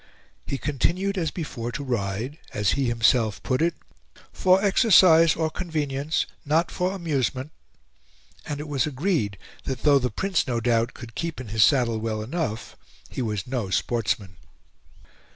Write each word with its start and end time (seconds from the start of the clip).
He 0.47 0.57
continued, 0.57 1.15
as 1.15 1.29
before, 1.29 1.71
to 1.73 1.83
ride, 1.83 2.39
as 2.55 2.71
he 2.71 2.85
himself 2.87 3.43
put 3.43 3.61
it, 3.61 3.75
for 4.33 4.59
exercise 4.65 5.35
or 5.35 5.51
convenience, 5.51 6.25
not 6.43 6.71
for 6.71 6.93
amusement; 6.95 7.51
and 8.43 8.59
it 8.59 8.67
was 8.67 8.87
agreed 8.87 9.37
that 9.65 9.83
though 9.83 9.99
the 9.99 10.09
Prince, 10.09 10.47
no 10.47 10.59
doubt, 10.59 10.95
could 10.95 11.13
keep 11.13 11.39
in 11.39 11.49
his 11.49 11.63
saddle 11.63 11.99
well 11.99 12.23
enough, 12.23 12.75
he 13.11 13.21
was 13.21 13.45
no 13.45 13.69
sportsman. 13.69 14.37